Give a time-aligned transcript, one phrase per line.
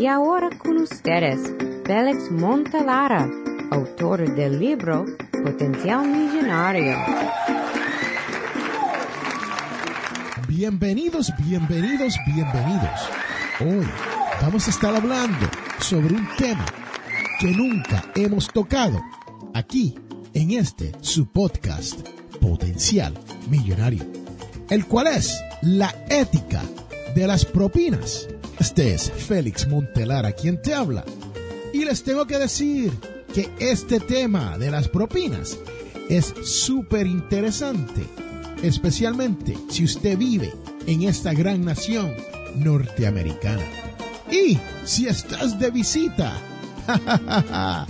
[0.00, 1.38] Y ahora con ustedes,
[1.84, 3.28] Félix Montelara,
[3.70, 5.04] autor del libro
[5.44, 6.96] Potencial Millonario.
[10.48, 13.10] Bienvenidos, bienvenidos, bienvenidos.
[13.60, 13.86] Hoy
[14.40, 15.46] vamos a estar hablando
[15.80, 16.64] sobre un tema
[17.38, 19.02] que nunca hemos tocado
[19.52, 19.98] aquí
[20.32, 22.08] en este su podcast
[22.40, 23.12] Potencial
[23.50, 24.06] Millonario,
[24.70, 26.62] el cual es la ética
[27.14, 28.26] de las propinas.
[28.60, 31.02] Este es Félix Montelara quien te habla.
[31.72, 32.92] Y les tengo que decir
[33.32, 35.58] que este tema de las propinas
[36.10, 38.04] es súper interesante,
[38.62, 40.52] especialmente si usted vive
[40.86, 42.14] en esta gran nación
[42.54, 43.64] norteamericana.
[44.30, 46.36] Y si estás de visita,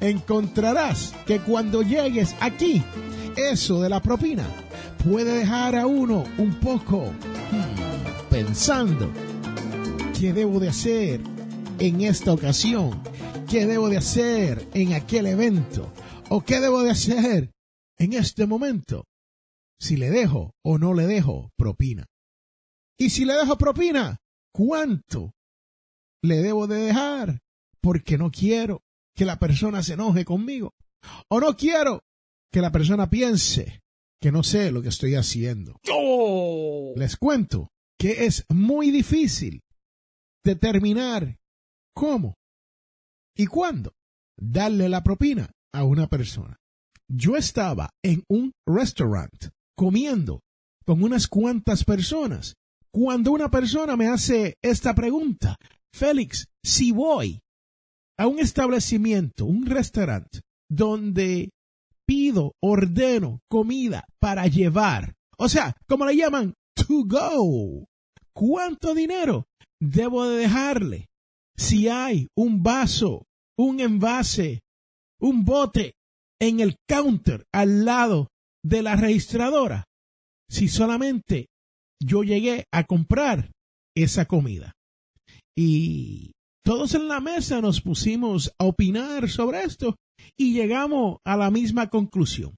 [0.00, 2.82] encontrarás que cuando llegues aquí,
[3.36, 4.44] eso de la propina
[5.08, 9.12] puede dejar a uno un poco hmm, pensando
[10.18, 11.20] qué debo de hacer
[11.78, 13.00] en esta ocasión,
[13.48, 15.92] qué debo de hacer en aquel evento
[16.28, 17.52] o qué debo de hacer
[17.98, 19.04] en este momento,
[19.78, 22.06] si le dejo o no le dejo propina.
[22.98, 24.18] Y si le dejo propina,
[24.52, 25.34] ¿cuánto
[26.22, 27.40] le debo de dejar?
[27.80, 28.82] Porque no quiero
[29.14, 30.74] que la persona se enoje conmigo.
[31.28, 32.02] O no quiero
[32.50, 33.82] que la persona piense
[34.20, 35.78] que no sé lo que estoy haciendo.
[36.96, 39.62] Les cuento que es muy difícil
[40.44, 41.36] determinar
[41.94, 42.34] cómo
[43.36, 43.92] y cuándo
[44.36, 46.56] darle la propina a una persona.
[47.08, 50.40] Yo estaba en un restaurante comiendo
[50.84, 52.54] con unas cuantas personas
[52.90, 55.56] cuando una persona me hace esta pregunta,
[55.94, 57.40] Félix, si voy
[58.18, 61.50] a un establecimiento, un restaurante, donde
[62.06, 67.86] pido, ordeno comida para llevar, o sea, como le llaman, to go,
[68.32, 69.46] ¿cuánto dinero
[69.80, 71.06] debo de dejarle?
[71.56, 73.24] Si hay un vaso,
[73.56, 74.60] un envase,
[75.20, 75.94] un bote
[76.40, 78.28] en el counter al lado
[78.62, 79.84] de la registradora,
[80.48, 81.48] si solamente
[82.00, 83.50] yo llegué a comprar
[83.96, 84.72] esa comida.
[85.56, 86.32] Y
[86.64, 89.96] todos en la mesa nos pusimos a opinar sobre esto
[90.36, 92.54] y llegamos a la misma conclusión.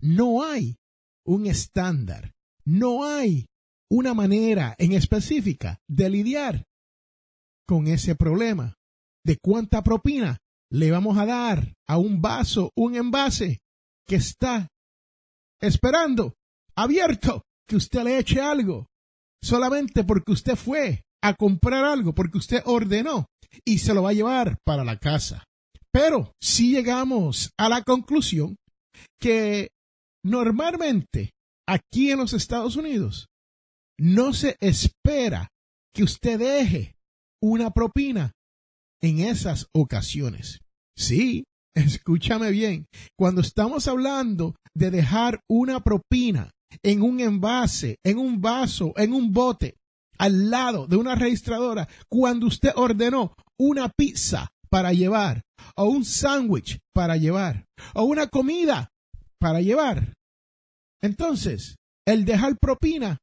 [0.00, 0.76] No hay
[1.24, 2.32] un estándar,
[2.64, 3.46] no hay
[3.90, 6.64] una manera en específica de lidiar
[7.66, 8.74] con ese problema
[9.24, 10.38] de cuánta propina
[10.70, 13.60] le vamos a dar a un vaso, un envase
[14.06, 14.68] que está
[15.60, 16.34] esperando,
[16.76, 18.86] abierto, que usted le eche algo,
[19.42, 23.26] solamente porque usted fue a comprar algo, porque usted ordenó
[23.64, 25.44] y se lo va a llevar para la casa.
[25.90, 28.56] Pero si llegamos a la conclusión
[29.20, 29.70] que
[30.24, 31.32] normalmente
[31.66, 33.28] aquí en los Estados Unidos
[33.98, 35.48] no se espera
[35.94, 36.96] que usted deje
[37.42, 38.32] una propina
[39.02, 40.60] en esas ocasiones.
[40.96, 42.86] Sí, escúchame bien,
[43.18, 46.50] cuando estamos hablando de dejar una propina
[46.82, 49.76] en un envase, en un vaso, en un bote,
[50.18, 55.42] al lado de una registradora, cuando usted ordenó una pizza para llevar,
[55.76, 57.64] o un sándwich para llevar,
[57.94, 58.90] o una comida
[59.38, 60.14] para llevar.
[61.02, 63.18] Entonces, el dejar propina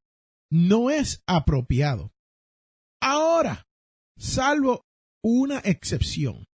[0.54, 2.12] no es apropiado.
[3.02, 3.66] Ahora,
[4.18, 4.86] salvo
[5.24, 6.46] una excepción,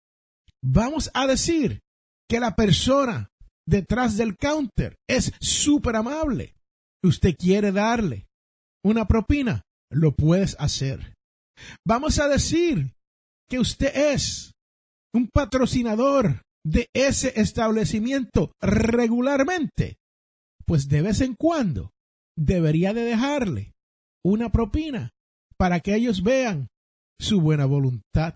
[0.63, 1.81] vamos a decir
[2.29, 3.29] que la persona
[3.67, 6.55] detrás del counter es súper amable
[7.03, 8.29] usted quiere darle
[8.85, 11.15] una propina, lo puedes hacer.
[11.85, 12.95] Vamos a decir
[13.49, 14.53] que usted es
[15.13, 19.97] un patrocinador de ese establecimiento regularmente,
[20.67, 21.91] pues de vez en cuando
[22.37, 23.73] debería de dejarle
[24.29, 25.11] una propina
[25.57, 26.69] para que ellos vean
[27.19, 28.35] su buena voluntad.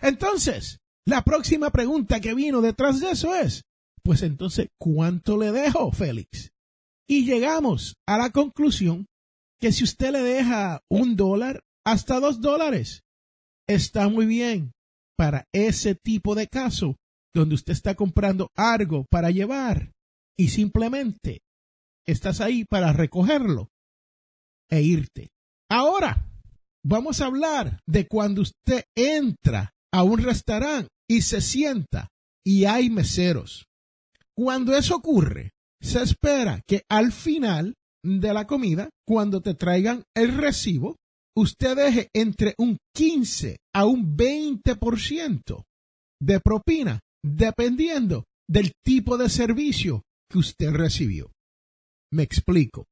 [0.00, 3.62] Entonces, la próxima pregunta que vino detrás de eso es,
[4.02, 6.52] pues entonces, ¿cuánto le dejo, Félix?
[7.08, 9.06] Y llegamos a la conclusión
[9.60, 13.02] que si usted le deja un dólar hasta dos dólares,
[13.66, 14.72] está muy bien
[15.16, 16.96] para ese tipo de caso
[17.34, 19.92] donde usted está comprando algo para llevar
[20.38, 21.40] y simplemente
[22.06, 23.68] estás ahí para recogerlo
[24.70, 25.28] e irte.
[25.70, 26.26] Ahora,
[26.84, 32.08] vamos a hablar de cuando usted entra a un restaurante y se sienta
[32.44, 33.66] y hay meseros.
[34.36, 37.74] Cuando eso ocurre, se espera que al final
[38.04, 40.96] de la comida, cuando te traigan el recibo,
[41.36, 45.64] usted deje entre un 15 a un 20%
[46.20, 51.30] de propina, dependiendo del tipo de servicio que usted recibió.
[52.12, 52.86] Me explico.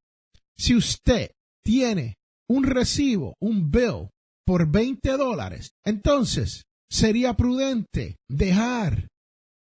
[0.57, 1.31] Si usted
[1.65, 2.17] tiene
[2.49, 4.09] un recibo, un bill
[4.47, 9.09] por 20 dólares, entonces sería prudente dejar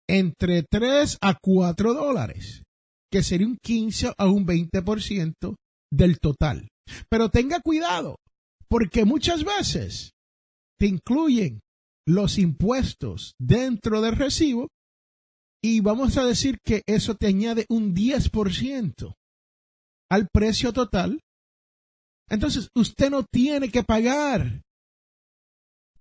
[0.09, 2.62] entre 3 a 4 dólares,
[3.11, 5.55] que sería un 15 a un 20%
[5.93, 6.69] del total.
[7.09, 8.17] Pero tenga cuidado,
[8.69, 10.12] porque muchas veces
[10.79, 11.61] te incluyen
[12.06, 14.69] los impuestos dentro del recibo
[15.62, 19.15] y vamos a decir que eso te añade un 10%
[20.11, 21.21] al precio total.
[22.32, 24.62] Entonces, usted no tiene que pagar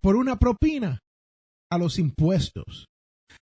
[0.01, 1.01] por una propina
[1.69, 2.87] a los impuestos.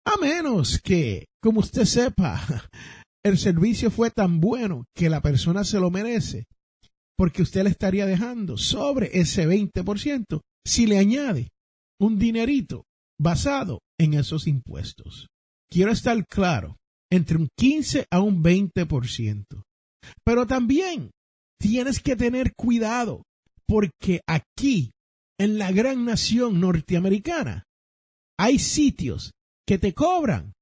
[0.07, 2.41] A menos que, como usted sepa,
[3.25, 6.45] el servicio fue tan bueno que la persona se lo merece,
[7.17, 11.49] porque usted le estaría dejando sobre ese 20% si le añade
[11.99, 12.85] un dinerito
[13.19, 15.27] basado en esos impuestos.
[15.69, 16.77] Quiero estar claro,
[17.11, 19.43] entre un 15 a un 20%.
[20.23, 21.11] Pero también
[21.59, 23.23] tienes que tener cuidado,
[23.67, 24.91] porque aquí,
[25.37, 27.65] en la gran nación norteamericana,
[28.37, 29.33] hay sitios
[29.67, 30.53] que te cobran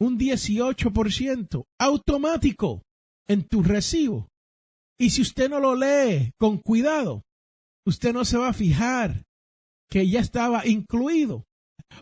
[0.00, 2.82] un 18% automático
[3.28, 4.28] en tu recibo.
[4.98, 7.22] Y si usted no lo lee con cuidado,
[7.86, 9.24] usted no se va a fijar
[9.90, 11.44] que ya estaba incluido.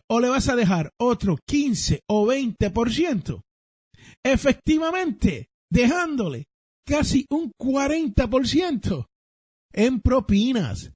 [0.09, 3.43] O le vas a dejar otro 15 o 20%.
[4.25, 6.47] Efectivamente, dejándole
[6.87, 9.07] casi un 40%
[9.73, 10.93] en propinas.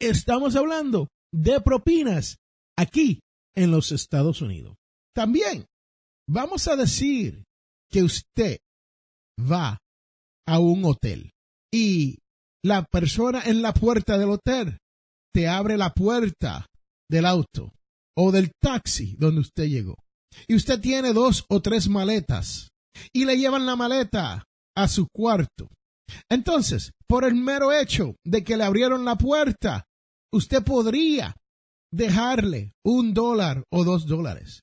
[0.00, 2.38] Estamos hablando de propinas
[2.76, 3.20] aquí
[3.54, 4.76] en los Estados Unidos.
[5.14, 5.66] También
[6.28, 7.44] vamos a decir
[7.90, 8.58] que usted
[9.38, 9.78] va
[10.46, 11.30] a un hotel
[11.72, 12.18] y
[12.64, 14.78] la persona en la puerta del hotel
[15.34, 16.66] te abre la puerta
[17.10, 17.72] del auto
[18.16, 19.96] o del taxi donde usted llegó.
[20.46, 22.70] Y usted tiene dos o tres maletas
[23.12, 24.44] y le llevan la maleta
[24.76, 25.68] a su cuarto.
[26.30, 29.84] Entonces, por el mero hecho de que le abrieron la puerta,
[30.32, 31.36] usted podría
[31.92, 34.62] dejarle un dólar o dos dólares.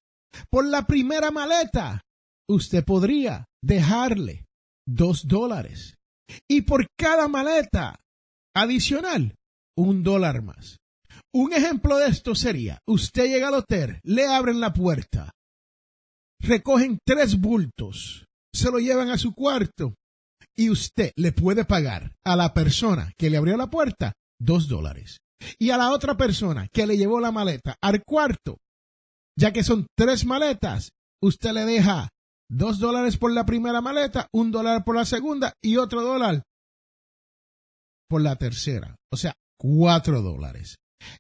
[0.50, 2.02] Por la primera maleta,
[2.50, 4.46] usted podría dejarle
[4.88, 5.96] dos dólares.
[6.48, 8.00] Y por cada maleta
[8.56, 9.36] adicional,
[9.78, 10.78] un dólar más.
[11.34, 15.32] Un ejemplo de esto sería, usted llega al hotel, le abren la puerta,
[16.40, 19.94] recogen tres bultos, se lo llevan a su cuarto
[20.60, 25.22] y usted le puede pagar a la persona que le abrió la puerta dos dólares
[25.58, 28.58] y a la otra persona que le llevó la maleta al cuarto,
[29.38, 30.92] ya que son tres maletas,
[31.24, 32.10] usted le deja
[32.50, 36.44] dos dólares por la primera maleta, un dólar por la segunda y otro dólar
[38.10, 38.98] por la tercera.
[39.14, 40.76] O sea, cuatro dólares.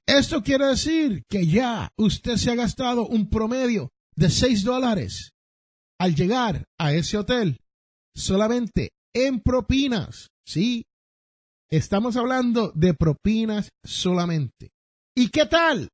[0.06, 3.88] Esto quiere decir que ya usted se ha gastado un promedio
[4.18, 5.32] de seis dólares
[5.98, 7.62] al llegar a ese hotel
[8.14, 10.30] solamente en propinas.
[10.46, 10.86] Sí,
[11.70, 14.70] estamos hablando de propinas solamente.
[15.16, 15.90] ¿Y qué tal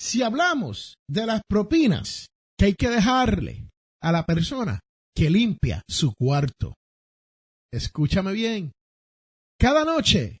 [0.00, 2.28] si hablamos de las propinas
[2.58, 3.68] que hay que dejarle
[4.02, 4.80] a la persona
[5.14, 6.74] que limpia su cuarto?
[7.72, 8.72] Escúchame bien.
[9.58, 10.38] Cada noche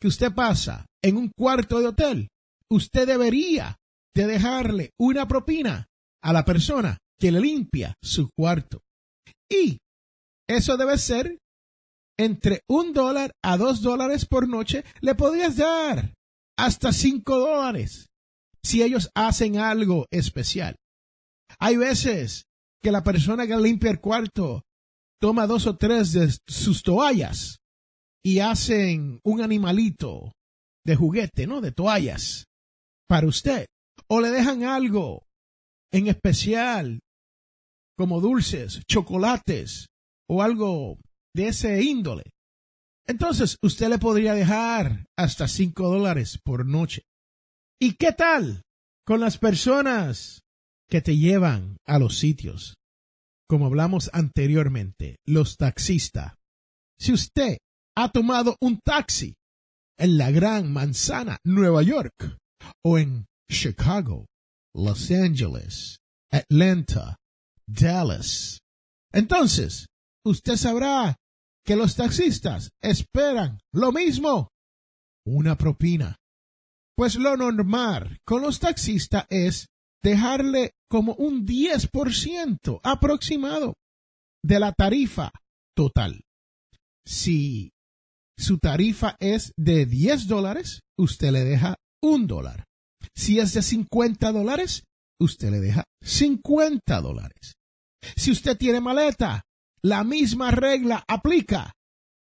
[0.00, 2.28] que usted pasa en un cuarto de hotel,
[2.70, 3.76] usted debería
[4.14, 5.86] de dejarle una propina
[6.22, 8.80] a la persona que le limpia su cuarto.
[9.48, 9.78] Y
[10.48, 11.38] eso debe ser
[12.18, 14.84] entre un dólar a dos dólares por noche.
[15.00, 16.14] Le podrías dar
[16.56, 18.08] hasta cinco dólares
[18.62, 20.76] si ellos hacen algo especial.
[21.58, 22.46] Hay veces
[22.82, 24.62] que la persona que limpia el cuarto
[25.20, 27.58] toma dos o tres de sus toallas
[28.24, 30.32] y hacen un animalito
[30.84, 31.60] de juguete, ¿no?
[31.60, 32.46] De toallas
[33.08, 33.66] para usted.
[34.08, 35.26] O le dejan algo
[35.92, 37.00] en especial,
[37.96, 39.86] como dulces, chocolates
[40.28, 40.98] o algo
[41.34, 42.24] de ese índole.
[43.06, 47.02] Entonces, usted le podría dejar hasta cinco dólares por noche.
[47.80, 48.62] ¿Y qué tal
[49.04, 50.42] con las personas
[50.88, 52.76] que te llevan a los sitios?
[53.48, 56.34] Como hablamos anteriormente, los taxistas.
[56.98, 57.58] Si usted
[57.96, 59.34] ha tomado un taxi
[59.98, 62.38] en la Gran Manzana, Nueva York,
[62.84, 64.26] o en Chicago,
[64.74, 65.98] Los Angeles,
[66.30, 67.16] Atlanta,
[67.66, 68.60] Dallas.
[69.12, 69.86] Entonces,
[70.24, 71.16] usted sabrá
[71.64, 74.48] que los taxistas esperan lo mismo,
[75.24, 76.16] una propina.
[76.96, 79.68] Pues lo normal con los taxistas es
[80.02, 83.74] dejarle como un 10% aproximado
[84.44, 85.30] de la tarifa
[85.74, 86.22] total.
[87.06, 87.72] Si
[88.36, 92.64] su tarifa es de 10 dólares, usted le deja un dólar.
[93.14, 94.84] Si es de 50 dólares,
[95.20, 97.54] usted le deja 50 dólares.
[98.16, 99.42] Si usted tiene maleta,
[99.84, 101.72] la misma regla aplica,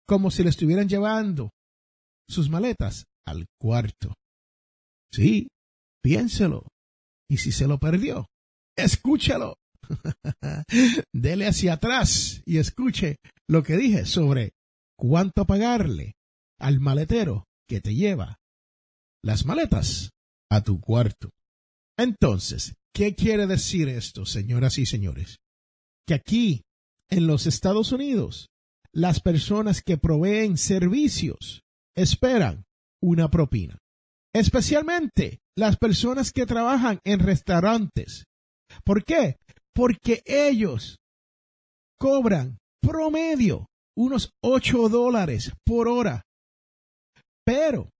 [0.06, 1.50] como si le estuvieran llevando
[2.28, 4.14] sus maletas al cuarto.
[5.12, 5.48] Sí,
[6.02, 6.68] piénselo.
[7.28, 8.26] Y si se lo perdió,
[8.76, 9.56] escúchalo.
[11.12, 13.16] Dele hacia atrás y escuche
[13.48, 14.52] lo que dije sobre
[14.96, 16.14] cuánto pagarle
[16.58, 18.36] al maletero que te lleva
[19.22, 20.10] las maletas
[20.50, 21.30] a tu cuarto.
[21.98, 25.38] Entonces, ¿qué quiere decir esto, señoras y señores?
[26.06, 26.62] Que aquí,
[27.10, 28.50] en los Estados Unidos,
[28.92, 31.62] las personas que proveen servicios
[31.96, 32.64] esperan
[33.02, 33.78] una propina.
[34.32, 38.24] Especialmente las personas que trabajan en restaurantes.
[38.84, 39.36] ¿Por qué?
[39.74, 40.98] Porque ellos
[41.98, 46.22] cobran promedio unos 8 dólares por hora.
[47.44, 47.90] Pero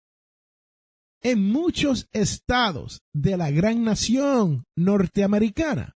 [1.23, 5.95] en muchos estados de la gran nación norteamericana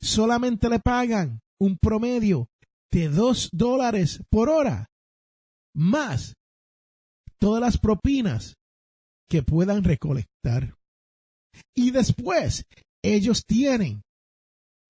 [0.00, 2.48] solamente le pagan un promedio
[2.90, 4.86] de 2 dólares por hora,
[5.74, 6.34] más
[7.38, 8.56] todas las propinas
[9.28, 10.74] que puedan recolectar.
[11.76, 12.64] Y después
[13.02, 14.02] ellos tienen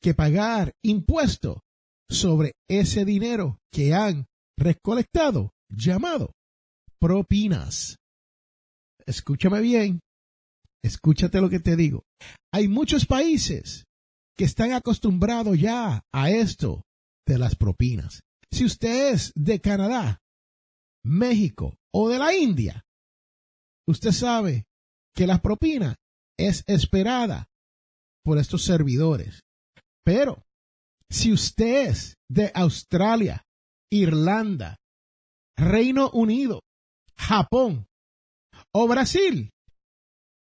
[0.03, 1.63] que pagar impuesto
[2.09, 4.27] sobre ese dinero que han
[4.59, 6.33] recolectado, llamado
[6.99, 7.97] propinas.
[9.07, 10.01] Escúchame bien,
[10.83, 12.03] escúchate lo que te digo.
[12.53, 13.85] Hay muchos países
[14.41, 16.87] que están acostumbrados ya a esto
[17.27, 18.23] de las propinas.
[18.51, 20.23] Si usted es de Canadá,
[21.05, 22.83] México o de la India,
[23.87, 24.65] usted sabe
[25.15, 25.97] que la propina
[26.39, 27.51] es esperada
[28.25, 29.43] por estos servidores.
[30.07, 30.43] Pero
[31.11, 33.45] si usted es de Australia,
[33.93, 34.79] Irlanda,
[35.55, 36.63] Reino Unido,
[37.15, 37.89] Japón
[38.73, 39.51] o Brasil,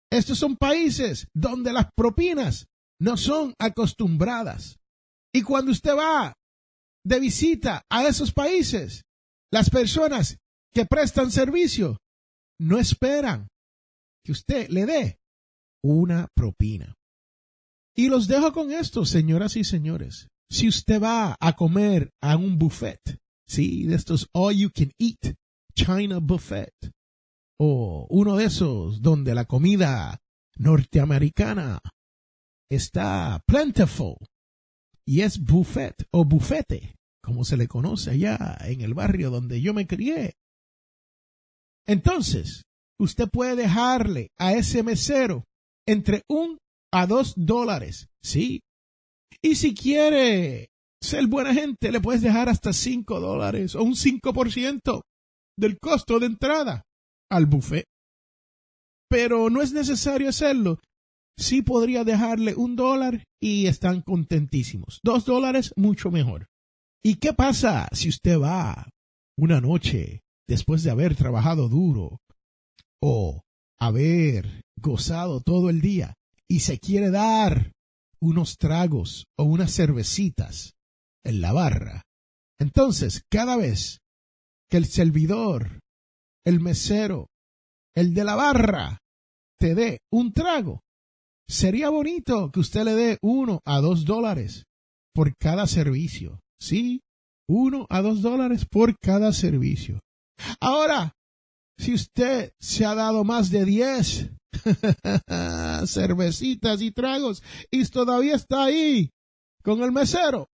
[0.09, 2.69] estos son países donde las propinas
[3.00, 4.78] no son acostumbradas.
[5.33, 6.35] Y cuando usted va
[7.05, 9.05] de visita a esos países,
[9.50, 10.38] las personas
[10.73, 11.99] que prestan servicio
[12.59, 13.49] no esperan
[14.25, 15.19] que usted le dé
[15.83, 16.95] una propina.
[17.97, 20.28] Y los dejo con esto, señoras y señores.
[20.50, 23.00] Si usted va a comer a un buffet,
[23.47, 25.37] sí, de estos all you can eat,
[25.75, 26.73] China buffet,
[27.59, 30.21] o uno de esos donde la comida
[30.57, 31.81] norteamericana
[32.71, 34.17] está plentiful
[35.07, 39.73] y es buffet o bufete, como se le conoce allá en el barrio donde yo
[39.73, 40.35] me crié.
[41.87, 42.65] Entonces,
[43.01, 45.45] usted puede dejarle a ese mesero
[45.87, 46.59] entre un
[46.93, 48.61] a dos dólares, sí.
[49.43, 50.69] Y si quiere
[51.01, 55.03] ser buena gente, le puedes dejar hasta cinco dólares o un cinco por ciento
[55.57, 56.83] del costo de entrada
[57.31, 57.85] al buffet.
[59.09, 60.79] Pero no es necesario hacerlo.
[61.38, 64.99] Sí podría dejarle un dólar y están contentísimos.
[65.04, 66.49] Dos dólares, mucho mejor.
[67.00, 68.90] ¿Y qué pasa si usted va
[69.37, 72.18] una noche después de haber trabajado duro
[73.00, 73.42] o
[73.78, 76.14] haber gozado todo el día
[76.49, 77.71] y se quiere dar
[78.21, 80.75] unos tragos o unas cervecitas
[81.25, 82.02] en la barra?
[82.59, 84.00] Entonces, cada vez
[84.68, 85.78] que el servidor,
[86.45, 87.28] el mesero,
[87.95, 88.99] el de la barra,
[89.61, 90.80] te dé un trago,
[91.49, 94.67] sería bonito que usted le dé uno a dos dólares
[95.14, 96.40] por cada servicio.
[96.61, 97.02] Sí,
[97.49, 100.00] uno a dos dólares por cada servicio.
[100.61, 101.17] Ahora,
[101.78, 104.31] si usted se ha dado más de diez
[105.87, 109.11] cervecitas y tragos y todavía está ahí
[109.62, 110.49] con el mesero,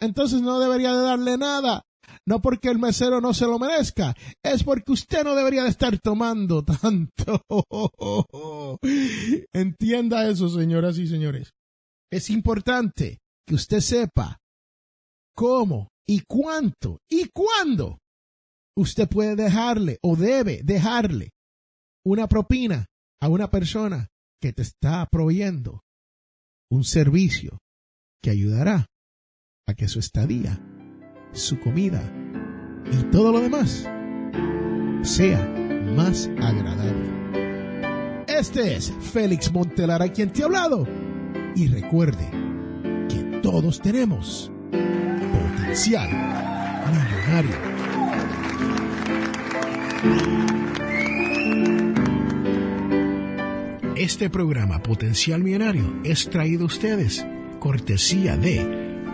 [0.00, 1.82] entonces no debería de darle nada.
[2.28, 5.98] No porque el mesero no se lo merezca, es porque usted no debería de estar
[5.98, 7.42] tomando tanto.
[9.54, 11.54] Entienda eso, señoras y señores.
[12.12, 14.36] Es importante que usted sepa
[15.34, 17.98] cómo y cuánto y cuándo
[18.76, 21.30] usted puede dejarle o debe dejarle
[22.04, 22.84] una propina
[23.22, 24.08] a una persona
[24.38, 25.80] que te está proveyendo
[26.70, 27.58] un servicio
[28.22, 28.84] que ayudará
[29.66, 30.62] a que su estadía,
[31.32, 32.02] su comida
[32.90, 33.88] y todo lo demás
[35.02, 35.38] sea
[35.96, 37.18] más agradable.
[38.26, 40.86] Este es Félix Montelara quien te ha hablado
[41.54, 42.30] y recuerde
[43.08, 46.08] que todos tenemos potencial
[47.28, 47.78] millonario.
[53.96, 57.26] Este programa Potencial Millonario es traído a ustedes
[57.58, 58.77] cortesía de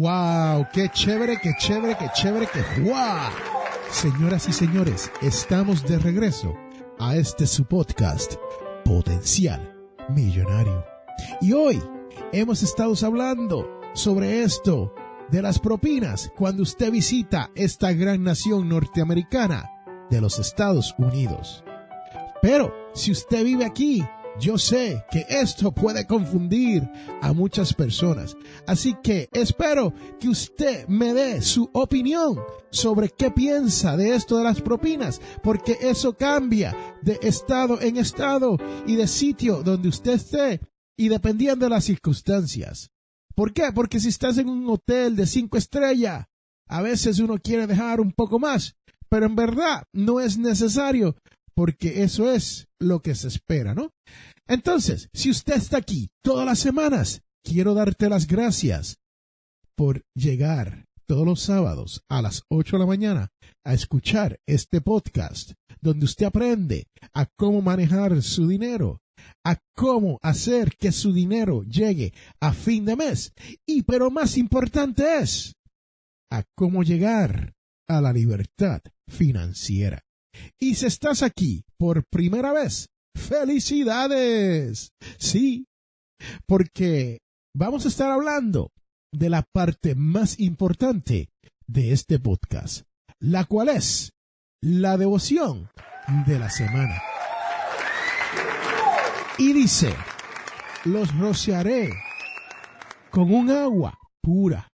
[0.00, 0.66] ¡Wow!
[0.72, 3.28] ¡Qué chévere, qué chévere, qué chévere, qué wow!
[3.90, 6.56] Señoras y señores, estamos de regreso
[6.98, 8.36] a este su podcast,
[8.82, 9.76] Potencial
[10.08, 10.86] Millonario.
[11.42, 11.82] Y hoy
[12.32, 14.94] hemos estado hablando sobre esto
[15.30, 19.68] de las propinas cuando usted visita esta gran nación norteamericana
[20.08, 21.62] de los Estados Unidos.
[22.40, 24.02] Pero si usted vive aquí,
[24.38, 26.88] yo sé que esto puede confundir
[27.20, 28.36] a muchas personas.
[28.66, 32.38] Así que espero que usted me dé su opinión
[32.70, 38.56] sobre qué piensa de esto de las propinas, porque eso cambia de estado en estado
[38.86, 40.60] y de sitio donde usted esté
[40.96, 42.90] y dependiendo de las circunstancias.
[43.34, 43.72] ¿Por qué?
[43.74, 46.26] Porque si estás en un hotel de cinco estrellas,
[46.66, 48.76] a veces uno quiere dejar un poco más,
[49.08, 51.16] pero en verdad no es necesario
[51.54, 53.92] porque eso es lo que se espera, ¿no?
[54.46, 58.98] Entonces, si usted está aquí todas las semanas, quiero darte las gracias
[59.76, 63.32] por llegar todos los sábados a las 8 de la mañana
[63.64, 69.00] a escuchar este podcast donde usted aprende a cómo manejar su dinero,
[69.44, 73.32] a cómo hacer que su dinero llegue a fin de mes
[73.66, 75.54] y pero más importante es
[76.30, 77.54] a cómo llegar
[77.88, 80.04] a la libertad financiera.
[80.58, 84.92] Y si estás aquí por primera vez, felicidades.
[85.18, 85.66] Sí,
[86.46, 87.18] porque
[87.54, 88.70] vamos a estar hablando
[89.12, 91.28] de la parte más importante
[91.66, 92.84] de este podcast,
[93.18, 94.12] la cual es
[94.62, 95.70] la devoción
[96.26, 97.00] de la semana.
[99.38, 99.94] Y dice,
[100.84, 101.90] los rociaré
[103.10, 104.68] con un agua pura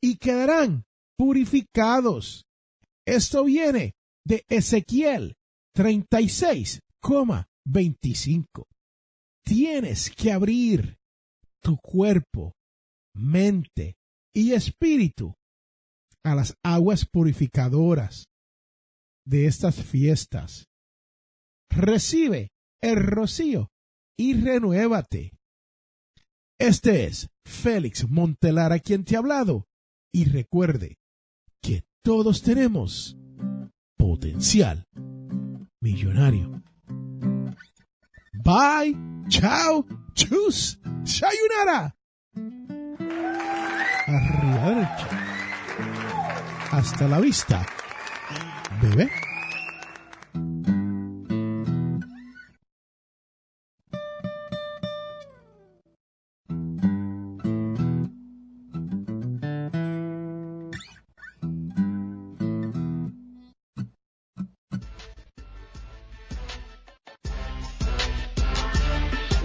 [0.00, 0.84] y quedarán
[1.16, 2.44] purificados.
[3.06, 3.94] Esto viene
[4.26, 5.36] de Ezequiel
[5.76, 8.66] 36,25.
[9.44, 10.98] Tienes que abrir
[11.62, 12.56] tu cuerpo,
[13.14, 13.96] mente
[14.34, 15.36] y espíritu
[16.24, 18.28] a las aguas purificadoras
[19.24, 20.66] de estas fiestas.
[21.70, 22.50] Recibe
[22.82, 23.70] el rocío
[24.18, 25.38] y renuévate.
[26.58, 29.68] Este es Félix Montelara quien te ha hablado.
[30.12, 30.98] Y recuerde
[31.62, 33.16] que todos tenemos
[34.06, 34.86] potencial
[35.80, 36.62] millonario.
[38.44, 38.94] Bye,
[39.28, 41.92] chao, chus, sayonara.
[44.06, 45.06] Arrivederci.
[46.70, 47.66] Hasta la vista,
[48.80, 49.10] bebé.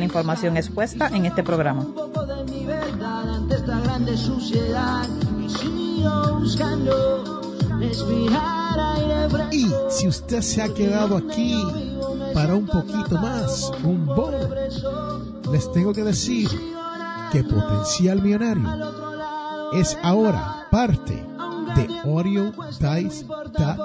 [0.00, 1.84] la información expuesta en este programa.
[1.94, 5.06] poco de mi verdad ante esta grande suciedad.
[5.36, 5.54] Mis
[9.52, 11.54] Y si usted se ha quedado aquí
[12.34, 14.38] para un poquito más, un bono,
[15.52, 16.48] les tengo que decir
[17.32, 18.68] que Potencial Millonario
[19.74, 21.14] es ahora parte
[21.76, 23.76] de audiodice.net.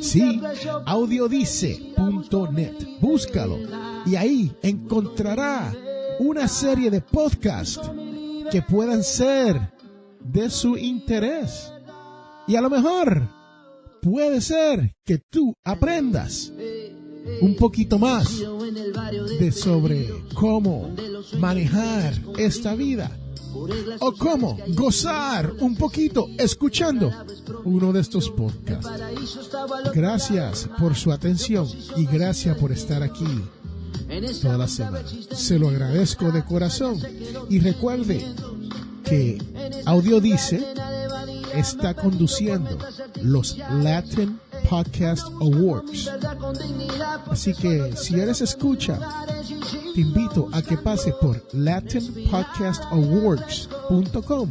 [0.00, 0.40] Sí,
[0.86, 2.74] audiodice.net.
[3.00, 5.72] Búscalo y ahí encontrará
[6.20, 7.80] una serie de podcasts
[8.50, 9.72] que puedan ser
[10.20, 11.72] de su interés.
[12.46, 13.28] Y a lo mejor
[14.02, 16.52] puede ser que tú aprendas
[17.40, 18.40] un poquito más
[19.38, 20.94] de sobre cómo
[21.38, 23.10] manejar esta vida
[24.00, 27.10] o cómo gozar un poquito escuchando
[27.64, 28.90] uno de estos podcasts.
[29.94, 33.42] Gracias por su atención y gracias por estar aquí
[34.42, 35.04] toda la semana.
[35.32, 37.00] Se lo agradezco de corazón
[37.48, 38.22] y recuerde
[39.04, 39.38] que
[39.86, 40.74] Audio Dice
[41.54, 42.76] está conduciendo
[43.22, 46.10] los Latin Podcast Awards.
[47.28, 48.98] Así que si eres escucha,
[49.94, 54.50] te invito a que pase por latinpodcastawards.com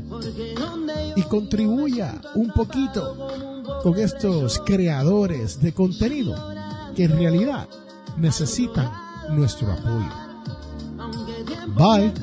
[1.15, 6.53] y contribuya un poquito con estos creadores de contenido
[6.95, 7.67] que en realidad
[8.17, 10.09] necesitan nuestro apoyo.
[11.75, 12.13] Bye.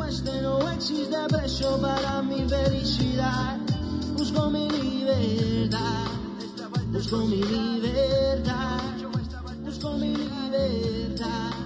[4.17, 6.07] busco mi libertad,
[6.91, 8.81] busco mi libertad,
[9.65, 11.66] busco mi libertad.